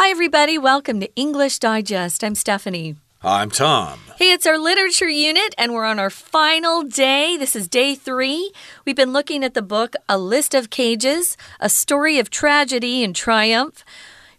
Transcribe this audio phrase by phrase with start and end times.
[0.00, 0.58] Hi, everybody.
[0.58, 2.22] Welcome to English Digest.
[2.22, 2.94] I'm Stephanie.
[3.20, 3.98] I'm Tom.
[4.16, 7.36] Hey, it's our literature unit, and we're on our final day.
[7.36, 8.52] This is day three.
[8.84, 13.14] We've been looking at the book A List of Cages, a story of tragedy and
[13.14, 13.84] triumph.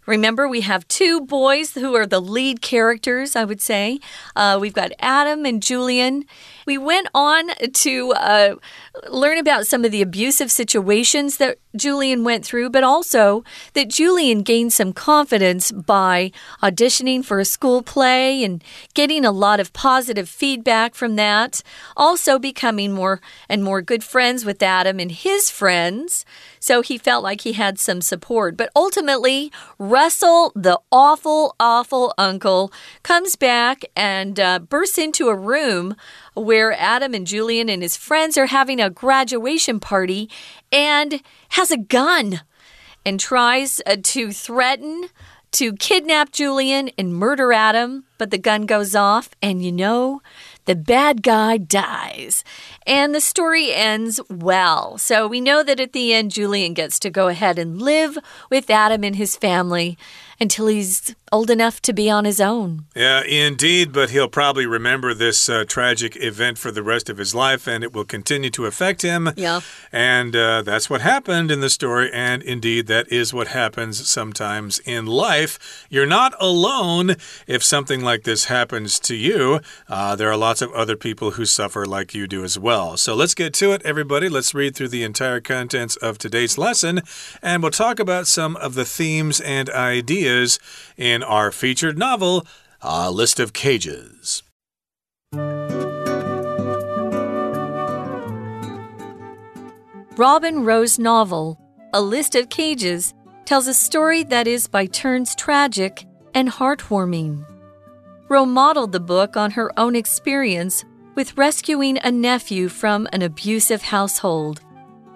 [0.06, 4.00] Remember, we have two boys who are the lead characters, I would say.
[4.34, 6.24] Uh, we've got Adam and Julian.
[6.66, 8.54] We went on to uh,
[9.08, 14.42] learn about some of the abusive situations that Julian went through, but also that Julian
[14.42, 16.32] gained some confidence by
[16.62, 18.62] auditioning for a school play and
[18.94, 21.62] getting a lot of positive feedback from that.
[21.96, 26.24] Also, becoming more and more good friends with Adam and his friends.
[26.58, 28.56] So he felt like he had some support.
[28.56, 35.96] But ultimately, Russell, the awful, awful uncle, comes back and uh, bursts into a room
[36.34, 40.28] where Adam and Julian and his friends are having a graduation party
[40.72, 42.42] and has a gun
[43.04, 45.08] and tries uh, to threaten
[45.52, 50.22] to kidnap Julian and murder Adam, but the gun goes off, and you know,
[50.66, 52.44] the bad guy dies.
[52.86, 54.96] And the story ends well.
[54.98, 58.16] So we know that at the end, Julian gets to go ahead and live
[58.48, 59.98] with Adam and his family
[60.40, 62.86] until he's old enough to be on his own.
[62.94, 67.34] Yeah, indeed, but he'll probably remember this uh, tragic event for the rest of his
[67.34, 69.30] life and it will continue to affect him.
[69.36, 69.60] Yeah.
[69.92, 72.10] And uh, that's what happened in the story.
[72.12, 75.86] And indeed, that is what happens sometimes in life.
[75.88, 79.60] You're not alone if something like this happens to you.
[79.88, 82.96] Uh, there are lots of other people who suffer like you do as well.
[82.96, 84.28] So let's get to it, everybody.
[84.28, 87.02] Let's read through the entire contents of today's lesson
[87.40, 90.58] and we'll talk about some of the themes and ideas
[90.96, 92.46] in in our featured novel,
[92.80, 94.42] A List of Cages.
[100.16, 101.60] Robin Roe's novel,
[101.92, 103.12] A List of Cages,
[103.44, 107.44] tells a story that is by turns tragic and heartwarming.
[108.30, 110.84] Roe modeled the book on her own experience
[111.16, 114.62] with rescuing a nephew from an abusive household.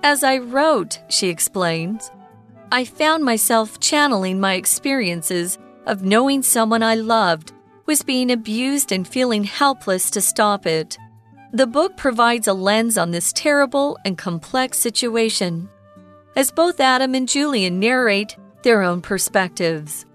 [0.03, 2.11] As I wrote, she explains,
[2.71, 7.53] I found myself channeling my experiences of knowing someone I loved
[7.87, 10.97] was being abused and feeling helpless to stop it.
[11.53, 15.69] The book provides a lens on this terrible and complex situation,
[16.35, 20.07] as both Adam and Julian narrate their own perspectives.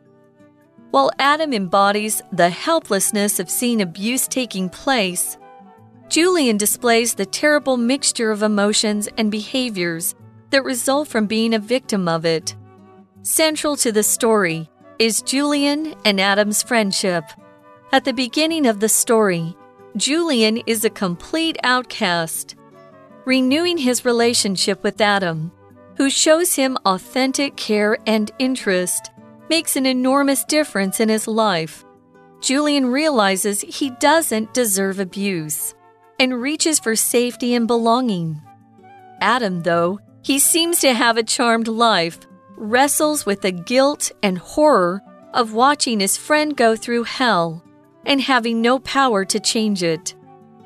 [0.91, 5.37] While Adam embodies the helplessness of seeing abuse taking place,
[6.09, 10.15] Julian displays the terrible mixture of emotions and behaviors
[10.49, 12.55] that result from being a victim of it.
[13.21, 14.67] Central to the story
[14.99, 17.23] is Julian and Adam's friendship.
[17.93, 19.55] At the beginning of the story,
[19.95, 22.55] Julian is a complete outcast.
[23.23, 25.53] Renewing his relationship with Adam,
[25.95, 29.11] who shows him authentic care and interest,
[29.49, 31.85] makes an enormous difference in his life.
[32.41, 35.73] Julian realizes he doesn't deserve abuse
[36.19, 38.41] and reaches for safety and belonging.
[39.21, 42.19] Adam, though, he seems to have a charmed life
[42.59, 45.01] wrestles with the guilt and horror
[45.33, 47.63] of watching his friend go through hell
[48.05, 50.13] and having no power to change it.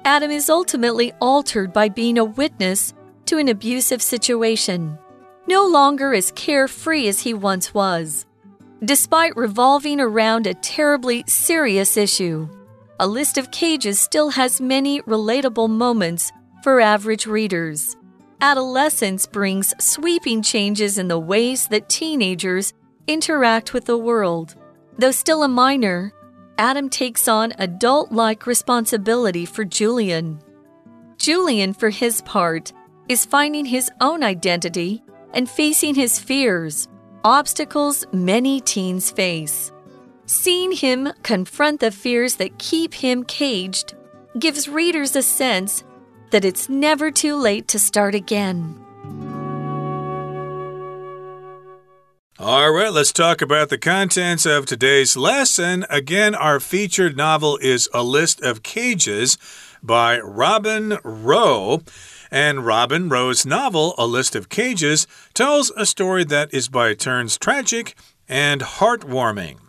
[0.04, 2.94] Adam is ultimately altered by being a witness
[3.26, 4.98] to an abusive situation,
[5.48, 8.26] no longer as carefree as he once was.
[8.84, 12.50] Despite revolving around a terribly serious issue,
[13.00, 16.32] a list of cages still has many relatable moments
[16.64, 17.96] for average readers
[18.44, 22.74] adolescence brings sweeping changes in the ways that teenagers
[23.08, 24.54] interact with the world.
[24.98, 26.12] Though still a minor,
[26.58, 30.40] Adam takes on adult like responsibility for Julian.
[31.18, 32.74] Julian, for his part,
[33.08, 35.02] is finding his own identity
[35.34, 36.90] and facing his fears,
[37.24, 39.72] obstacles many teens face.
[40.26, 43.96] Seeing him confront the fears that keep him caged
[44.38, 45.86] gives readers a sense
[46.34, 48.76] that it's never too late to start again.
[52.40, 55.86] All right, let's talk about the contents of today's lesson.
[55.92, 59.38] Again, our featured novel is A List of Cages
[59.84, 61.84] by Robin Roe.
[62.32, 65.06] And Robin Roe's novel, A List of Cages,
[65.36, 67.96] tells a story that is by turns tragic
[68.28, 69.63] and heartwarming.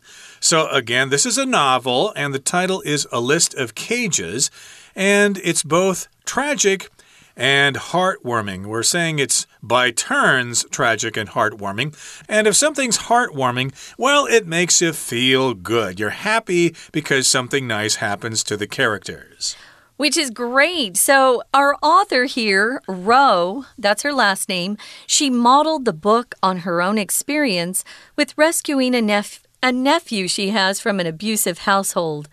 [0.45, 4.51] So, again, this is a novel, and the title is A List of Cages
[4.95, 6.91] and it's both tragic
[7.35, 8.67] and heartwarming.
[8.67, 11.97] We're saying it's by turns tragic and heartwarming.
[12.29, 15.99] And if something's heartwarming, well, it makes you feel good.
[15.99, 19.57] You're happy because something nice happens to the characters.
[19.97, 20.99] Which is great.
[20.99, 24.77] So, our author here, Roe, that's her last name,
[25.07, 27.83] she modeled the book on her own experience
[28.15, 32.29] with rescuing a, nep a nephew she has from an abusive household.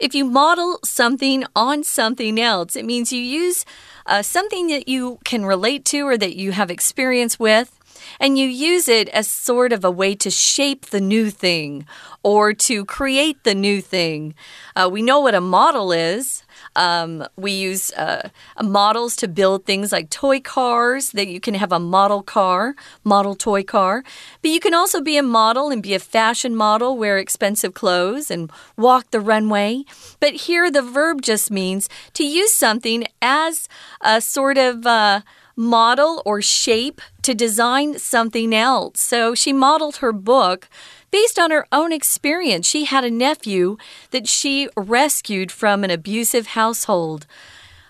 [0.00, 3.66] If you model something on something else, it means you use
[4.06, 7.78] uh, something that you can relate to or that you have experience with
[8.18, 11.84] and you use it as sort of a way to shape the new thing
[12.22, 14.34] or to create the new thing.
[14.74, 16.31] Uh, we know what a model is.
[16.76, 18.30] Um, we use uh,
[18.62, 22.74] models to build things like toy cars, that you can have a model car,
[23.04, 24.04] model toy car.
[24.40, 28.30] But you can also be a model and be a fashion model, wear expensive clothes,
[28.30, 29.84] and walk the runway.
[30.20, 33.68] But here the verb just means to use something as
[34.00, 34.86] a sort of.
[34.86, 35.20] Uh,
[35.56, 39.00] model or shape to design something else.
[39.00, 40.68] So she modeled her book
[41.12, 42.66] based on her own experience.
[42.66, 43.76] She had a nephew
[44.10, 47.26] that she rescued from an abusive household.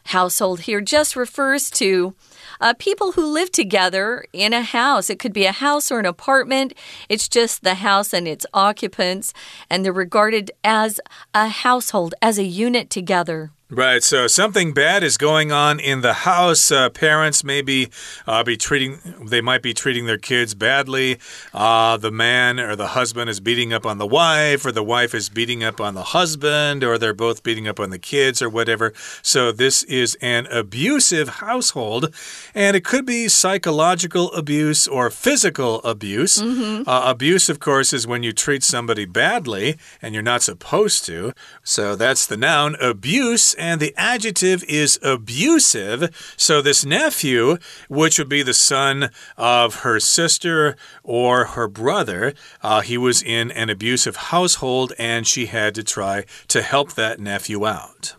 [0.06, 2.14] Household here just refers to
[2.60, 5.08] uh, people who live together in a house.
[5.08, 6.74] It could be a house or an apartment.
[7.08, 9.32] It's just the house and its occupants,
[9.70, 11.00] and they're regarded as
[11.32, 13.52] a household, as a unit together.
[13.74, 16.70] Right, so something bad is going on in the house.
[16.70, 17.88] Uh, parents maybe
[18.26, 21.18] uh, be treating, they might be treating their kids badly.
[21.54, 25.14] Uh, the man or the husband is beating up on the wife, or the wife
[25.14, 28.50] is beating up on the husband, or they're both beating up on the kids, or
[28.50, 28.92] whatever.
[29.22, 32.14] So this is an abusive household,
[32.54, 36.42] and it could be psychological abuse or physical abuse.
[36.42, 36.82] Mm -hmm.
[36.86, 41.32] abuse, of course, is when you treat somebody badly and you're not supposed to.
[41.64, 46.34] So that's the noun abuse and the adjective is abusive.
[46.36, 52.80] So, this nephew, which would be the son of her sister or her brother, uh,
[52.80, 57.64] he was in an abusive household and she had to try to help that nephew
[57.64, 58.16] out.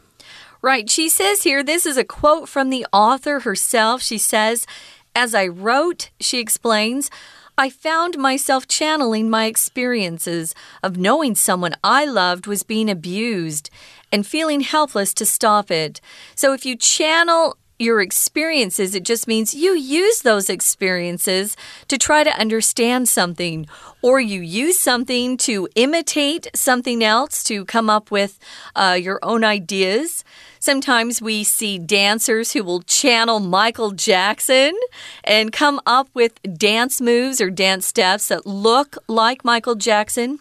[0.62, 0.90] Right.
[0.90, 4.01] She says here, this is a quote from the author herself.
[4.01, 4.66] She says,
[5.13, 7.12] As I wrote, she explains,
[7.56, 13.69] I found myself channeling my experiences of knowing someone I loved was being abused
[14.13, 16.00] and feeling helpless to stop it.
[16.36, 21.57] So if you channel your experiences, it just means you use those experiences
[21.88, 23.65] to try to understand something,
[24.04, 28.39] or you use something to imitate something else to come up with
[28.75, 30.24] uh, your own ideas.
[30.59, 34.74] Sometimes we see dancers who will channel Michael Jackson
[35.24, 40.39] and come up with dance moves or dance steps that look like Michael Jackson.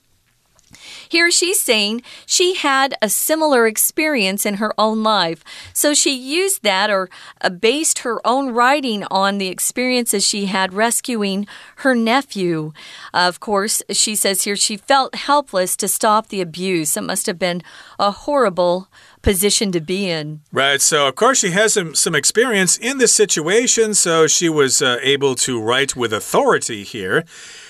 [1.09, 5.45] Here she's saying she had a similar experience in her own life.
[5.73, 7.09] So she used that or
[7.41, 11.47] uh, based her own writing on the experiences she had rescuing
[11.77, 12.73] her nephew.
[13.15, 16.97] Uh, of course, she says here she felt helpless to stop the abuse.
[16.97, 17.63] It must have been
[17.99, 18.89] a horrible
[19.23, 20.41] position to be in.
[20.53, 20.81] Right.
[20.81, 24.99] So, of course, she has some, some experience in this situation, so she was uh,
[25.01, 27.25] able to write with authority here.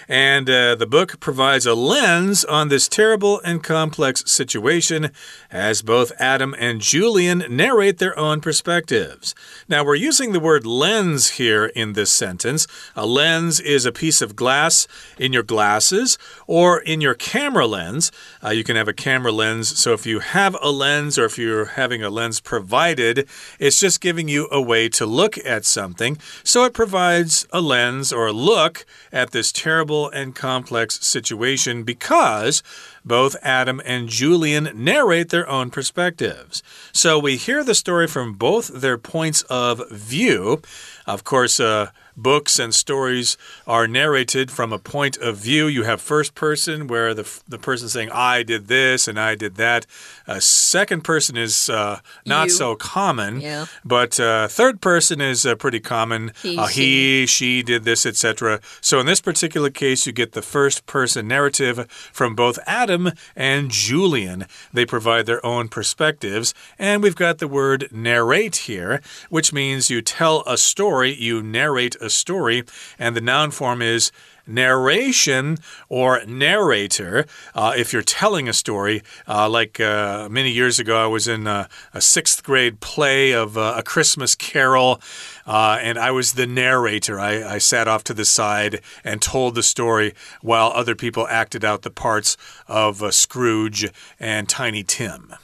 [0.09, 5.11] And uh, the book provides a lens on this terrible and complex situation
[5.51, 9.35] as both Adam and Julian narrate their own perspectives.
[9.69, 12.67] Now, we're using the word lens here in this sentence.
[12.97, 14.89] A lens is a piece of glass
[15.19, 18.11] in your glasses or in your camera lens.
[18.43, 19.79] Uh, you can have a camera lens.
[19.79, 23.29] So, if you have a lens or if you're having a lens provided,
[23.59, 26.19] it's just giving you a way to look at something.
[26.43, 32.63] So, it provides a lens or a look at this terrible and complex situation because
[33.05, 36.63] both Adam and Julian narrate their own perspectives.
[36.93, 40.63] So we hear the story from both their points of view.
[41.07, 43.37] Of course, uh, books and stories
[43.67, 45.67] are narrated from a point of view.
[45.67, 49.57] You have first person, where the, the person saying, I did this and I did
[49.57, 49.87] that.
[50.27, 52.51] Uh, second person is uh, not you.
[52.51, 53.67] so common, yeah.
[53.85, 56.33] but uh, third person is uh, pretty common.
[56.43, 56.83] He, uh, she.
[56.83, 58.61] he, she did this, etc.
[58.81, 62.92] So in this particular case, you get the first person narrative from both Adam
[63.37, 64.47] and Julian.
[64.73, 66.55] They provide their own perspectives.
[66.79, 71.97] And we've got the word narrate here, which means you tell a story, you narrate
[72.01, 72.65] a story,
[72.99, 74.13] and the noun form is
[74.47, 75.59] narration
[75.89, 77.27] or narrator.
[77.55, 81.47] Uh, if you're telling a story, uh, like uh, many years ago, I was in
[81.47, 85.01] a, a sixth grade play of uh, A Christmas Carol.
[85.47, 87.19] Uh, and I was the narrator.
[87.19, 91.65] I, I, sat off to the side and told the story while other people acted
[91.65, 92.37] out the parts
[92.69, 95.35] of uh, Scrooge and Tiny Tim.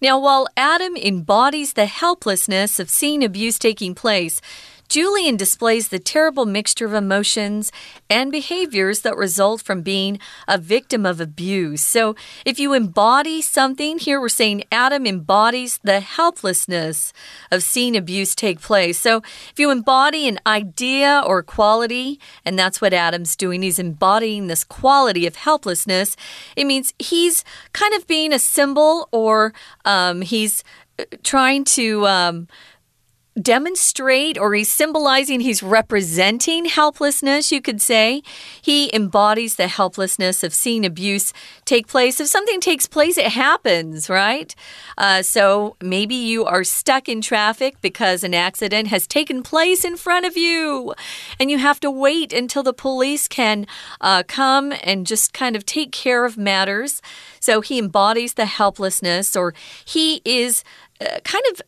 [0.00, 4.40] Now, while Adam embodies the helplessness of seeing abuse taking place,
[4.90, 7.70] Julian displays the terrible mixture of emotions
[8.10, 10.18] and behaviors that result from being
[10.48, 11.80] a victim of abuse.
[11.80, 17.12] So, if you embody something, here we're saying Adam embodies the helplessness
[17.52, 18.98] of seeing abuse take place.
[18.98, 19.18] So,
[19.52, 24.64] if you embody an idea or quality, and that's what Adam's doing, he's embodying this
[24.64, 26.16] quality of helplessness,
[26.56, 29.54] it means he's kind of being a symbol or
[29.84, 30.64] um, he's
[30.98, 32.08] uh, trying to.
[32.08, 32.48] Um,
[33.42, 38.22] demonstrate or he's symbolizing, he's representing helplessness, you could say.
[38.60, 41.32] He embodies the helplessness of seeing abuse
[41.64, 42.20] take place.
[42.20, 44.54] If something takes place, it happens, right?
[44.98, 49.96] Uh, so maybe you are stuck in traffic because an accident has taken place in
[49.96, 50.94] front of you
[51.38, 53.66] and you have to wait until the police can
[54.00, 57.00] uh, come and just kind of take care of matters.
[57.38, 59.54] So he embodies the helplessness or
[59.84, 60.64] he is
[61.00, 61.62] uh, kind of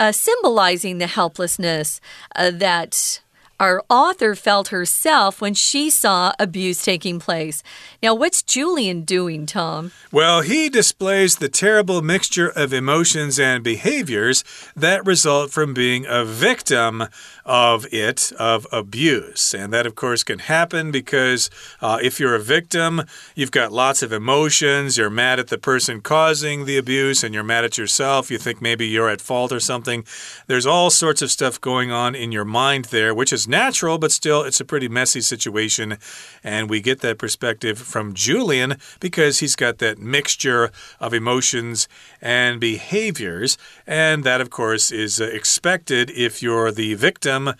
[0.00, 2.00] uh, symbolizing the helplessness
[2.34, 3.20] uh, that
[3.60, 7.62] our author felt herself when she saw abuse taking place.
[8.02, 9.92] Now, what's Julian doing, Tom?
[10.10, 14.42] Well, he displays the terrible mixture of emotions and behaviors
[14.74, 17.04] that result from being a victim
[17.44, 19.52] of it, of abuse.
[19.52, 21.50] And that, of course, can happen because
[21.82, 23.02] uh, if you're a victim,
[23.34, 24.96] you've got lots of emotions.
[24.96, 28.30] You're mad at the person causing the abuse and you're mad at yourself.
[28.30, 30.04] You think maybe you're at fault or something.
[30.46, 34.11] There's all sorts of stuff going on in your mind there, which is natural, but
[34.11, 35.97] still, it's a pretty messy situation.
[36.43, 41.87] And we get that perspective from Julian because he's got that mixture of emotions
[42.21, 43.57] and behaviors.
[43.87, 47.53] And that, of course, is uh, expected if you're the victim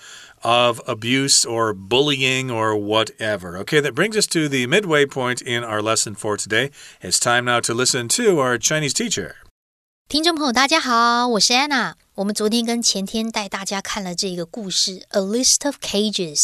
[0.44, 3.58] of abuse or bullying or whatever.
[3.58, 6.70] Okay, that brings us to the midway point in our lesson for today.
[7.02, 9.36] It's time now to listen to our Chinese teacher.
[10.08, 11.94] 听众朋友，大家好，我是 Anna。
[12.21, 16.37] 我们昨天跟前天带大家看了这个故事《A List of Cages》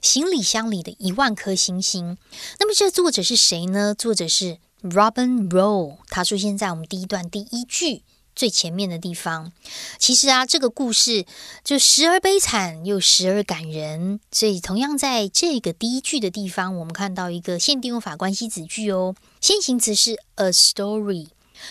[0.00, 2.16] 行李箱里的一万颗星星。
[2.58, 3.94] 那么这作者是谁呢？
[3.94, 8.04] 作者是 Robin Rowe，他出现在我们第一段第一句
[8.34, 9.52] 最前面的地方。
[9.98, 11.26] 其实啊，这个故事
[11.62, 14.20] 就时而悲惨又时而感人。
[14.32, 21.26] 所以同样在这个第一句的地方，我们看到一个限定用法关系子句哦，先行词是 a story。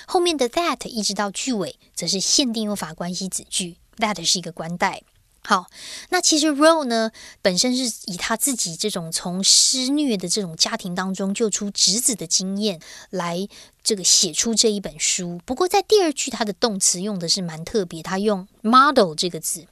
[0.06, 5.04] 后面的 that 一直到句尾，则是限定用法关系子句，that 是一个关代。
[5.44, 5.68] 好，
[6.10, 13.48] 那其实 Roe 呢，本身是以他自己这种从施虐的这种家庭当中救出侄子的经验来
[13.82, 15.40] 这个写出这一本书。
[15.46, 19.68] 不过在第二句，它的动词用的是蛮特别，他用 model 这个字。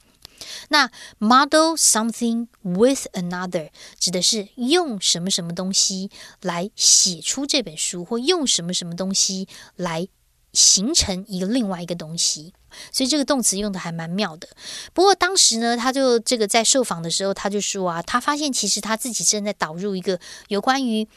[0.68, 6.10] 那 model something with another 指的是用什么什么东西
[6.42, 10.08] 来写出这本书，或用什么什么东西来
[10.52, 12.52] 形成一个另外一个东西。
[12.92, 14.48] 所以这个动词用的还蛮妙的。
[14.92, 21.08] 不过当时呢，他就这个在受访的时候，他就说啊，他发现其实他自己正在导入一个有关于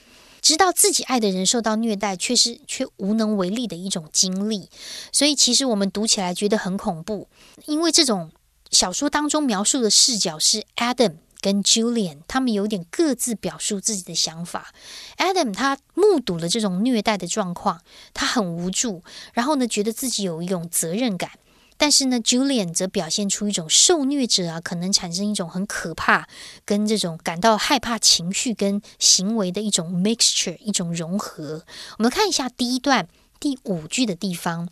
[0.41, 4.69] 知道自己爱的人受到虐待，却是却无能为力的一种经历。
[5.12, 7.27] 所以其实我们读起来觉得很恐怖，
[7.65, 8.31] 因为这种。
[8.70, 14.74] 小说当中描述的视角是 Adam 跟 Julian，他们有点各自表述自己的想法。
[15.18, 17.82] Adam 他目睹了这种虐待的状况，
[18.14, 21.32] 他很无助，然后呢，觉得自己有一种责任感。
[21.78, 26.28] 但是呢，Julian 则表现出一种受虐者啊，可能产生一种很可怕
[26.66, 31.64] 跟这种感到害怕情绪跟行为的一种 mixture，一种融合。
[31.98, 33.08] 我们看一下第一段
[33.40, 34.68] 第五句的地方，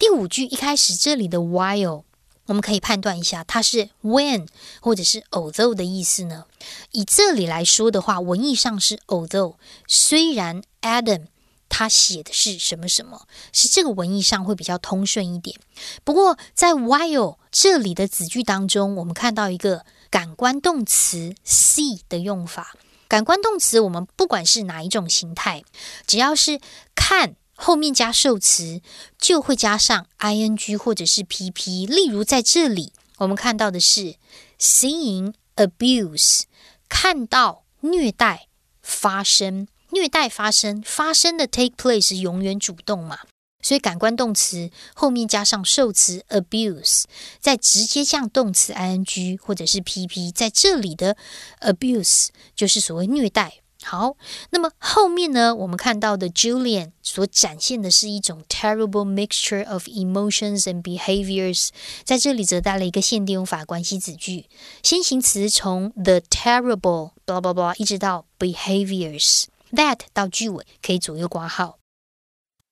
[0.00, 2.02] 第五句一开始这里的 while。
[2.48, 4.48] 我们可以判断一下，它是 when
[4.80, 6.46] 或者是 although 的意思呢？
[6.92, 9.56] 以这里来说的话，文意上是 although。
[9.86, 11.26] 虽然 Adam
[11.68, 15.60] 他写的是什么什么，是这个文意上会比较通顺一点。
[16.04, 22.74] 不过在 while 这里的子句当中，我们看到一个感官动词 see 的用法。
[23.08, 25.64] 感官动词，我们不管是哪一种形态，
[26.06, 26.58] 只要是
[26.94, 27.36] 看。
[27.60, 28.80] 后面加受词
[29.18, 31.88] 就会加上 ing 或者是 pp。
[31.88, 34.14] 例如在这里，我们看到的是
[34.60, 36.42] seeing abuse，
[36.88, 38.46] 看到虐待
[38.80, 43.18] 发生，虐待发生，发生的 take place 永远主动嘛，
[43.60, 47.04] 所以感官动词后面加上受词 abuse，
[47.40, 51.16] 再直接降动词 ing 或者是 pp，在这里的
[51.60, 53.62] abuse 就是所谓虐待。
[53.85, 54.15] 好，
[54.51, 55.53] 那么后面呢？
[55.53, 61.67] 我们看到的 Julian 所展现的是一种 terrible mixture of emotions and behaviors，
[62.05, 64.45] 在这里则带了一个限定用法关系子句，
[64.81, 71.79] 先行词从 the terrible blah blah blah 一直到 behaviors that 到句尾可以左右挂号。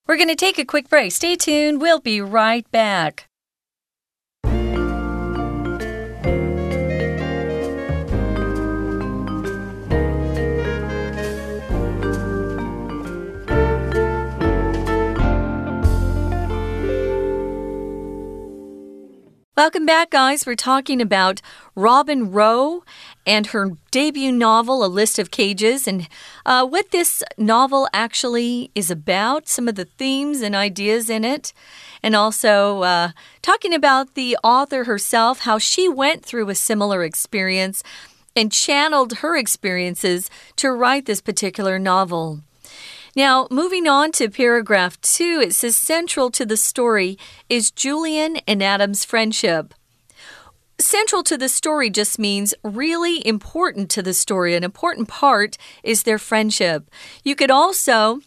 [0.06, 1.10] We're going to take a quick break.
[1.12, 1.78] Stay tuned.
[1.78, 3.26] We'll be right back.
[19.57, 20.45] Welcome back, guys.
[20.45, 21.41] We're talking about
[21.73, 22.83] Robin Roe
[23.25, 26.07] and her debut novel, A List of Cages, and
[26.45, 31.53] uh, what this novel actually is about, some of the themes and ideas in it,
[32.03, 33.11] and also uh,
[33.41, 37.81] talking about the author herself, how she went through a similar experience
[38.35, 42.41] and channeled her experiences to write this particular novel.
[43.17, 47.17] Now, moving on to paragraph two, it says central to the story
[47.49, 49.73] is Julian and Adam's friendship.
[50.77, 54.53] Central to the story just means really important to the story.
[54.53, 56.91] An important part is their friendship.
[57.23, 58.19] You could also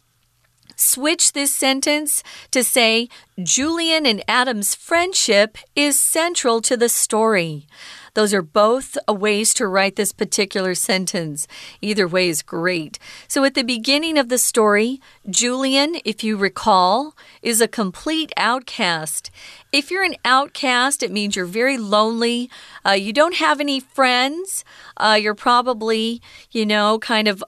[0.75, 3.09] switch this sentence to say
[3.40, 7.68] Julian and Adam's friendship is central to the story.
[8.14, 11.46] Those are both ways to write this particular sentence.
[11.80, 12.98] Either way is great.
[13.28, 19.30] So at the beginning of the story, Julian, if you recall, is a complete outcast.
[19.72, 22.50] If you're an outcast, it means you're very lonely.
[22.84, 24.64] Uh, you don't have any friends.
[24.96, 27.44] Uh, you're probably, you know, kind of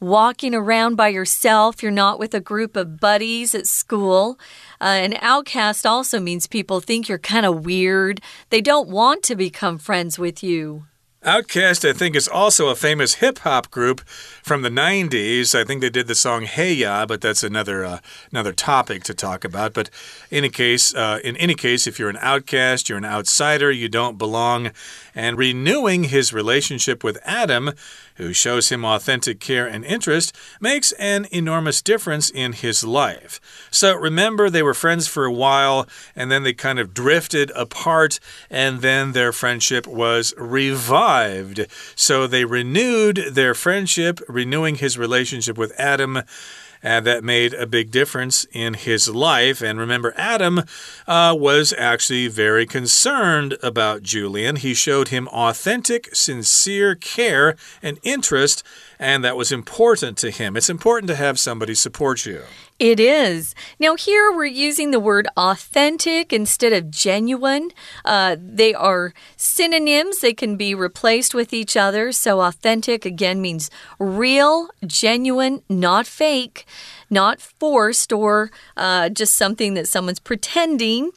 [0.00, 1.82] walking around by yourself.
[1.82, 4.38] You're not with a group of buddies at school.
[4.80, 8.20] Uh, an outcast also means people think you're kind of weird.
[8.50, 10.84] They don't want to become friends with you.
[11.26, 15.58] OutKast, I think, is also a famous hip hop group from the 90s.
[15.58, 17.98] I think they did the song Hey Ya, but that's another uh,
[18.30, 19.74] another topic to talk about.
[19.74, 19.90] But
[20.30, 23.88] in any case, uh, in any case, if you're an outcast, you're an outsider, you
[23.88, 24.70] don't belong.
[25.16, 27.72] And renewing his relationship with Adam
[28.16, 33.40] who shows him authentic care and interest, makes an enormous difference in his life.
[33.70, 38.18] So remember, they were friends for a while, and then they kind of drifted apart,
[38.50, 41.66] and then their friendship was revived.
[41.94, 46.22] So they renewed their friendship, renewing his relationship with Adam
[46.86, 49.60] and that made a big difference in his life.
[49.60, 50.62] And remember, Adam
[51.08, 54.54] uh, was actually very concerned about Julian.
[54.54, 58.62] He showed him authentic, sincere care and interest,
[59.00, 60.56] and that was important to him.
[60.56, 62.42] It's important to have somebody support you.
[62.78, 63.54] It is.
[63.78, 67.70] Now, here we're using the word authentic instead of genuine.
[68.04, 72.12] Uh, they are synonyms, they can be replaced with each other.
[72.12, 76.66] So, authentic again means real, genuine, not fake,
[77.08, 81.12] not forced, or uh, just something that someone's pretending.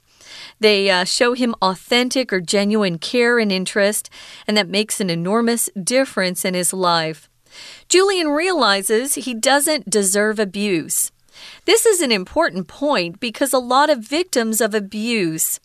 [0.61, 4.09] They uh, show him authentic or genuine care and interest,
[4.47, 7.29] and that makes an enormous difference in his life.
[7.89, 11.11] Julian realizes he doesn't deserve abuse.
[11.65, 15.59] This is an important point because a lot of victims of abuse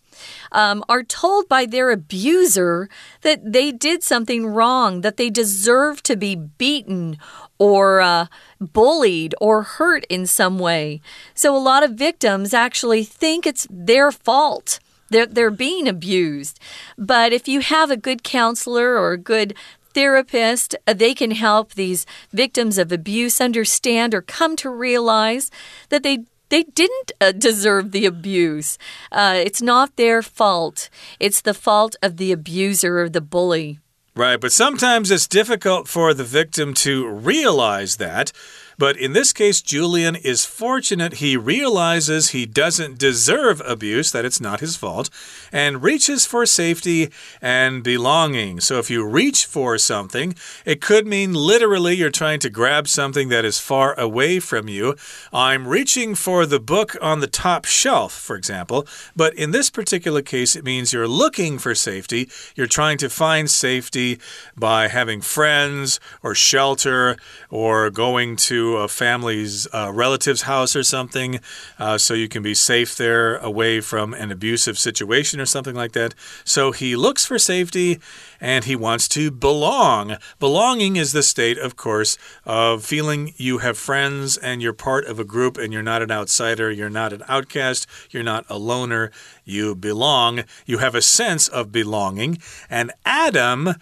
[0.51, 2.89] um, are told by their abuser
[3.21, 7.17] that they did something wrong, that they deserve to be beaten
[7.57, 8.27] or uh,
[8.59, 11.01] bullied or hurt in some way.
[11.33, 14.79] So a lot of victims actually think it's their fault.
[15.09, 16.59] They're, they're being abused.
[16.97, 19.53] But if you have a good counselor or a good
[19.95, 25.49] therapist, uh, they can help these victims of abuse understand or come to realize
[25.89, 28.77] that they they didn't uh, deserve the abuse.
[29.11, 30.89] Uh, it's not their fault.
[31.19, 33.79] It's the fault of the abuser or the bully.
[34.15, 38.31] Right, but sometimes it's difficult for the victim to realize that.
[38.77, 44.41] But in this case, Julian is fortunate he realizes he doesn't deserve abuse, that it's
[44.41, 45.09] not his fault,
[45.51, 47.09] and reaches for safety
[47.41, 48.59] and belonging.
[48.59, 50.35] So if you reach for something,
[50.65, 54.95] it could mean literally you're trying to grab something that is far away from you.
[55.31, 58.87] I'm reaching for the book on the top shelf, for example.
[59.15, 62.29] But in this particular case, it means you're looking for safety.
[62.55, 64.19] You're trying to find safety
[64.57, 67.17] by having friends or shelter
[67.49, 71.39] or going to a family's uh, relative's house or something,
[71.79, 75.93] uh, so you can be safe there away from an abusive situation or something like
[75.93, 76.13] that.
[76.43, 77.99] So he looks for safety
[78.41, 80.17] and he wants to belong.
[80.39, 85.19] Belonging is the state, of course, of feeling you have friends and you're part of
[85.19, 89.11] a group and you're not an outsider, you're not an outcast, you're not a loner,
[89.43, 90.43] you belong.
[90.65, 92.39] You have a sense of belonging.
[92.69, 93.75] And Adam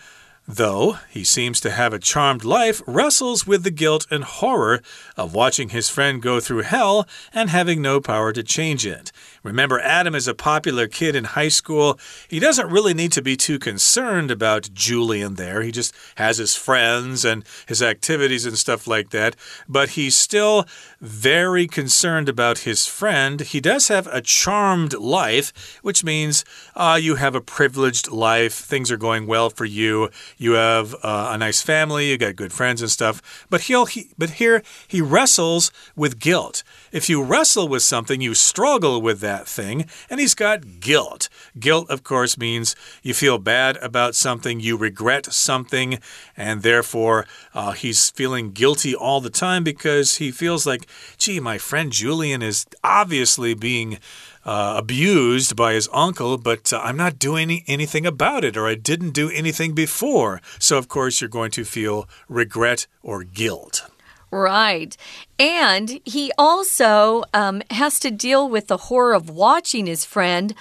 [0.48, 4.82] though he seems to have a charmed life, wrestles with the guilt and horror
[5.16, 9.12] of watching his friend go through hell and having no power to change it.
[9.44, 12.00] Remember, Adam is a popular kid in high school.
[12.28, 15.62] He doesn't really need to be too concerned about Julian there.
[15.62, 19.36] He just has his friends and his activities and stuff like that.
[19.68, 20.66] But he's still
[21.02, 23.42] very concerned about his friend.
[23.42, 28.54] He does have a charmed life, which means uh, you have a privileged life.
[28.54, 32.54] Things are going well for you you have uh, a nice family, you got good
[32.54, 33.46] friends and stuff.
[33.50, 36.64] But he'll he, but here he wrestles with guilt.
[36.92, 41.30] If you wrestle with something, you struggle with that thing, and he's got guilt.
[41.60, 46.00] Guilt, of course, means you feel bad about something, you regret something,
[46.38, 51.58] and therefore uh, he's feeling guilty all the time because he feels like, gee, my
[51.58, 54.00] friend Julian is obviously being
[54.46, 58.76] uh, abused by his uncle, but uh, I'm not doing anything about it, or I
[58.76, 60.42] didn't do anything before.
[60.60, 63.90] So, of course, you're going to feel regret or guilt.
[64.34, 64.98] Right.
[65.38, 70.56] And he also um, has to deal with the horror of watching his friend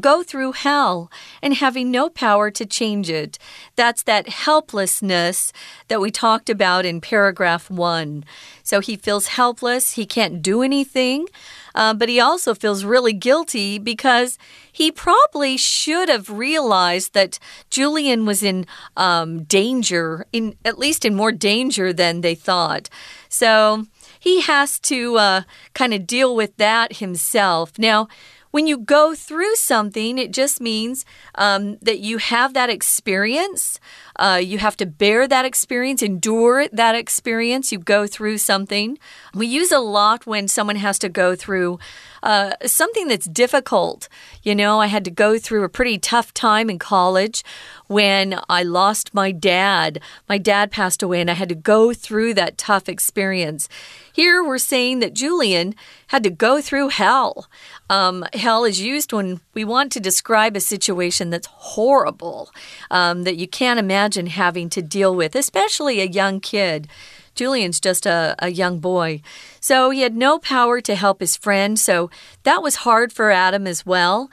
[0.00, 1.10] go through hell
[1.42, 3.38] and having no power to change it.
[3.76, 5.52] That's that helplessness
[5.88, 8.24] that we talked about in paragraph one.
[8.62, 11.26] So he feels helpless, he can't do anything.
[11.74, 14.36] Uh, but he also feels really guilty because
[14.72, 17.38] he probably should have realized that
[17.70, 22.88] Julian was in um, danger, in at least in more danger than they thought.
[23.28, 23.86] So
[24.18, 25.42] he has to uh,
[25.74, 27.78] kind of deal with that himself.
[27.78, 28.08] Now,
[28.50, 33.78] when you go through something, it just means um, that you have that experience.
[34.18, 37.70] Uh, you have to bear that experience, endure that experience.
[37.70, 38.98] You go through something.
[39.34, 41.78] We use a lot when someone has to go through
[42.22, 44.08] uh, something that's difficult.
[44.42, 47.44] You know, I had to go through a pretty tough time in college
[47.86, 50.00] when I lost my dad.
[50.28, 53.68] My dad passed away, and I had to go through that tough experience.
[54.12, 55.74] Here we're saying that Julian
[56.08, 57.48] had to go through hell.
[57.88, 62.50] Um, hell is used when we want to describe a situation that's horrible,
[62.90, 63.78] um, that you can't
[64.08, 66.88] imagine having to deal with, especially a young kid.
[67.34, 69.20] Julian's just a, a young boy.
[69.60, 72.08] So he had no power to help his friend, so
[72.44, 74.30] that was hard for Adam as well.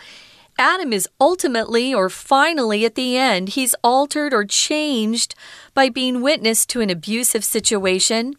[0.58, 5.36] Adam is ultimately or finally at the end, he's altered or changed
[5.74, 8.36] by being witness to an abusive situation.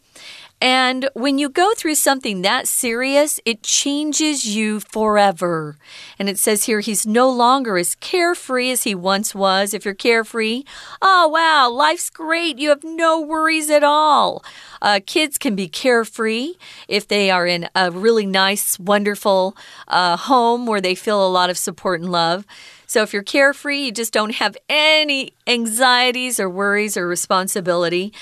[0.60, 5.76] And when you go through something that serious, it changes you forever.
[6.18, 9.74] And it says here he's no longer as carefree as he once was.
[9.74, 10.64] If you're carefree,
[11.02, 12.58] oh wow, life's great.
[12.58, 14.42] You have no worries at all.
[14.80, 16.54] Uh, kids can be carefree
[16.88, 19.54] if they are in a really nice, wonderful
[19.88, 22.46] uh, home where they feel a lot of support and love.
[22.86, 28.12] So if you're carefree, you just don't have any anxieties or worries or responsibility.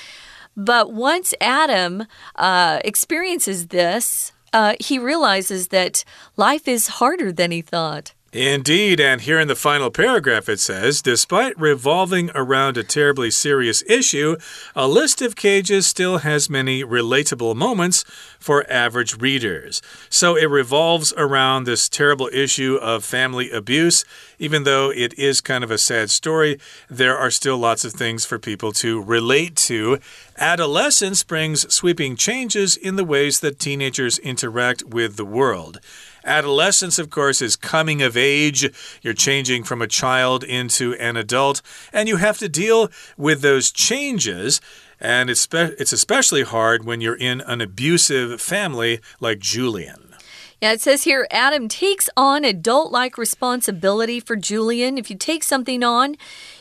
[0.57, 6.05] But once Adam uh, experiences this, uh, he realizes that
[6.37, 8.15] life is harder than he thought.
[8.35, 13.85] Indeed, and here in the final paragraph it says Despite revolving around a terribly serious
[13.87, 14.37] issue,
[14.75, 18.05] a list of cages still has many relatable moments
[18.41, 19.81] for average readers.
[20.11, 24.05] So it revolves around this terrible issue of family abuse.
[24.41, 26.59] Even though it is kind of a sad story,
[26.91, 30.01] there are still lots of things for people to relate to.
[30.39, 35.79] Adolescence brings sweeping changes in the ways that teenagers interact with the world.
[36.25, 38.71] Adolescence, of course, is coming of age.
[39.03, 41.61] You're changing from a child into an adult,
[41.93, 44.61] and you have to deal with those changes.
[45.01, 50.15] And it's, it's especially hard when you're in an abusive family like Julian.
[50.63, 54.97] Yeah, it says here Adam takes on adult like responsibility for Julian.
[54.97, 56.17] If you take something on,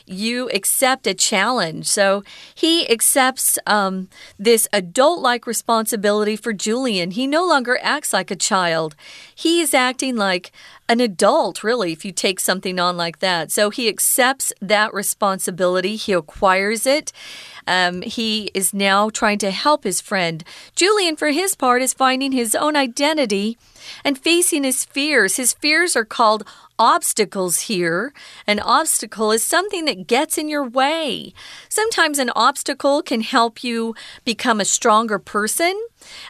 [0.06, 1.86] you accept a challenge.
[1.86, 2.22] So
[2.54, 7.12] he accepts um, this adult like responsibility for Julian.
[7.12, 8.94] He no longer acts like a child,
[9.34, 10.52] he is acting like
[10.88, 13.50] an adult, really, if you take something on like that.
[13.50, 17.10] So he accepts that responsibility, he acquires it.
[17.66, 20.44] Um, he is now trying to help his friend.
[20.74, 23.58] Julian, for his part, is finding his own identity
[24.04, 25.36] and facing his fears.
[25.36, 26.46] His fears are called
[26.78, 28.12] obstacles here.
[28.46, 31.32] An obstacle is something that gets in your way.
[31.68, 35.80] Sometimes an obstacle can help you become a stronger person.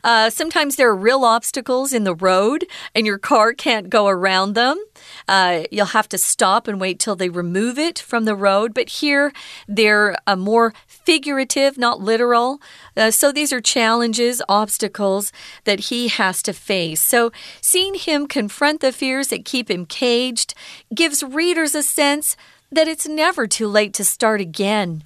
[0.03, 4.55] Uh, sometimes there are real obstacles in the road and your car can't go around
[4.55, 4.83] them.
[5.29, 8.75] Uh, you'll have to stop and wait till they remove it from the road.
[8.75, 9.33] But here
[9.67, 12.61] they're uh, more figurative, not literal.
[12.97, 15.33] Uh, so these are challenges, obstacles
[15.65, 17.01] that he has to face.
[17.01, 20.55] So seeing him confront the fears that keep him caged
[20.95, 22.37] gives readers a sense
[22.75, 25.03] that it's never too late to start again.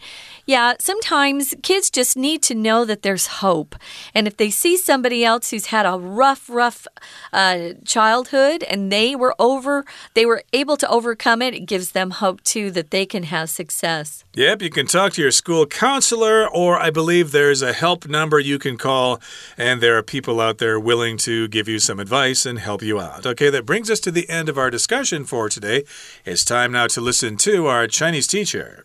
[0.47, 3.77] Yeah, sometimes kids just need to know that there's hope.
[4.15, 6.87] And if they see somebody else who's had a rough, rough
[7.33, 12.13] uh, childhood and they were over, they were able to overcome it, it gives them
[12.13, 14.25] hope too that they can have success.
[14.39, 18.39] Yep, you can talk to your school counselor, or I believe there's a help number
[18.39, 19.21] you can call,
[19.57, 23.01] and there are people out there willing to give you some advice and help you
[23.01, 23.27] out.
[23.27, 25.83] Okay, that brings us to the end of our discussion for today.
[26.25, 28.85] It's time now to listen to our Chinese teacher.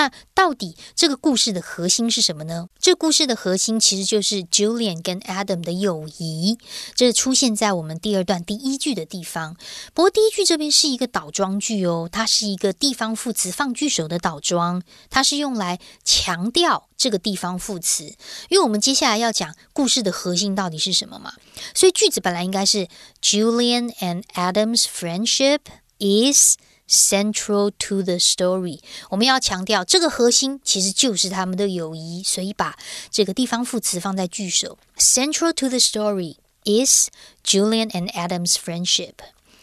[0.00, 2.68] 那到底这个故事的核心是什么呢？
[2.78, 6.56] 这故事的核心其实就是 Julian 跟 Adam 的友谊，
[6.94, 9.58] 这出现在我们第二段第一句的地方。
[9.92, 18.04] 不过第一句这边是一个倒装句哦，它是一个地方副词放句首的倒装，它是用来强调这个地方副词。
[18.48, 21.34] 因为我们接下来要讲故事的核心到底是什么嘛，
[21.74, 22.88] 所以句子本来应该是
[23.20, 25.58] Julian and Adam's friendship
[25.98, 26.56] is。
[26.90, 32.76] Central to the story，我们要强调这个核心其实就是他们的友谊，所以把
[33.12, 34.76] 这个地方副词放在句首。
[34.98, 37.08] Central to the story is
[37.44, 39.14] Julian and Adam's friendship。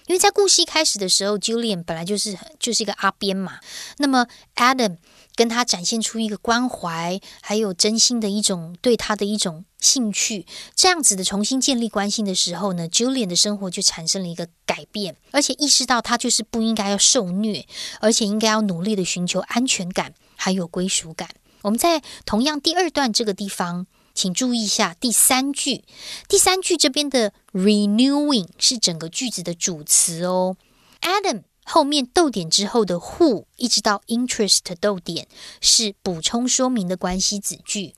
[0.06, 3.60] 因为在故事一开始的时候，Julian 本来就是就是一个阿边嘛，
[3.98, 4.96] 那么 Adam。
[5.38, 17.67] 跟他展现出一个关怀，还有真心的一种对他的一种兴趣，这样子的重新建立关系的时候呢，Julian 的生活就产生了一个改变，而且意识到他就是不应该要受虐，
[18.02, 21.30] 而且应该要努力的寻求安全感还有归属感。
[21.62, 25.84] 我们在同样第二段这个地方，请注意一下第三句，
[26.28, 30.58] 第三句这边的 renewing 是整个句子的主词哦
[31.02, 31.43] ，Adam。
[31.69, 35.27] 后面逗点之后的 who 一直到 interest 逗点
[35.60, 37.93] 是补充说明的关系子句，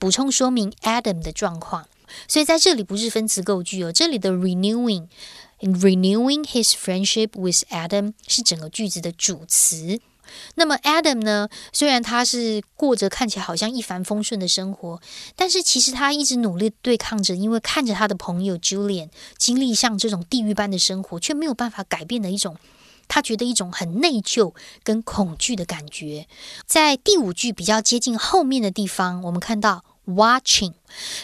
[0.00, 1.86] 补充说明 Adam 的状况，
[2.26, 5.06] 所以在这里不是分词构句哦，这里的 renewing
[5.60, 10.00] renewing his friendship with Adam 是整个句子的主词。
[10.56, 15.00] 那么 Adam 呢，虽然他是过着看起来好像一帆风顺的生活，
[15.36, 22.56] 但是其实他一直努力对抗着，因为看着他的朋友 Julian 经历像这种地狱般的生活，却没有办法改变的一种。
[23.08, 26.26] 他觉得一种很内疚跟恐惧的感觉，
[26.66, 30.74] 在第五句比较接近后面的地方，我们看到 watching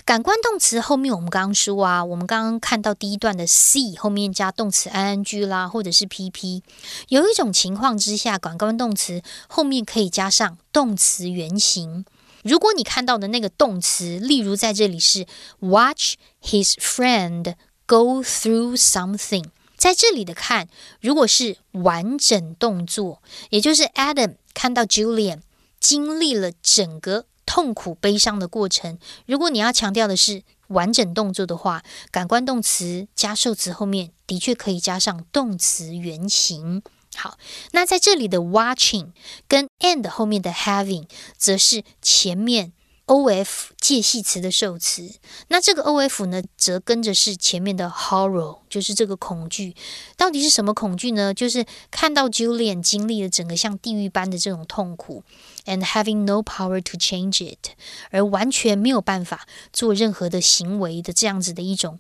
[0.05, 6.63] 感官动词后面，我们刚刚说啊，我们刚刚看到第一段的 see 后面加动词 ing 啦，或者是 pp，
[7.09, 12.05] 有一种情况之下，感官动词后面可以加上动词原形。
[12.43, 15.27] 如果你看到的那个动词，例如在这里是
[15.59, 19.45] watch his friend go through something。
[19.81, 20.69] 在这里的看，
[21.01, 25.41] 如果是完整动作，也就是 Adam 看到 Julian
[25.81, 28.99] 经历了整个痛苦悲伤的过程。
[29.25, 36.83] 如果你要强调的是完整动作的话，感官动词加受词后面的确可以加上动词原形。
[37.17, 37.39] 好，
[37.73, 39.13] 那在这里的 watching
[39.49, 42.75] 跟 and 后面的 having 则是前面。
[43.11, 45.11] O F 介系词的受词，
[45.49, 49.75] 那这个 O F 呢，则跟着是前面的 horror，就是这个恐惧。
[50.17, 51.35] 到底是什么恐惧呢？
[51.35, 55.25] 就是看到 Julian 经历了整个像地狱般的这种痛苦
[55.65, 57.71] ，and having no power to change it，
[58.13, 61.99] 而完全没有办法做任何的行为的这样子的一种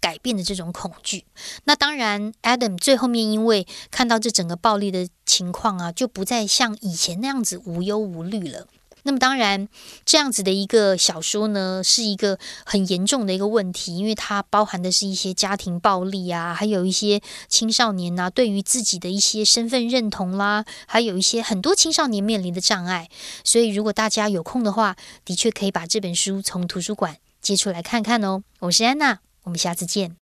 [0.00, 1.24] 改变的这种恐惧。
[1.64, 8.68] 那当然，Adam 最后面因为看到这整个暴力的情况啊，就不再像以前那样子无忧无虑了。
[9.06, 9.68] 那么当然，
[10.04, 23.08] 这样子的一个小说呢，是一个很严重的一个问题，因为它包含的是一些家庭暴力啊，还有一些青少年呐，对于自己的一些身份认同啦，还有一些很多青少年面临的障碍。
[23.44, 28.42] 所以，如果大家有空的话，的确可以把这本书从图书馆借出来看看哦。
[28.58, 30.25] 我是安娜，我们下次见。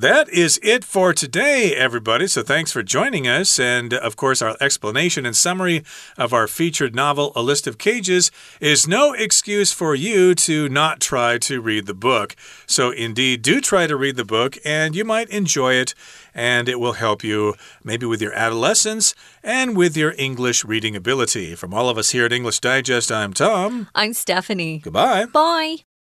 [0.00, 2.28] That is it for today, everybody.
[2.28, 3.58] So thanks for joining us.
[3.58, 5.82] And uh, of course, our explanation and summary
[6.16, 8.30] of our featured novel, A List of Cages,
[8.60, 12.36] is no excuse for you to not try to read the book.
[12.64, 15.94] So, indeed, do try to read the book, and you might enjoy it,
[16.32, 21.56] and it will help you maybe with your adolescence and with your English reading ability.
[21.56, 23.88] From all of us here at English Digest, I'm Tom.
[23.96, 24.78] I'm Stephanie.
[24.78, 25.24] Goodbye.
[25.24, 25.87] Bye.